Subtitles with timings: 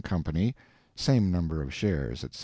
[0.03, 0.55] Company,
[0.95, 2.39] same number of shares, etc.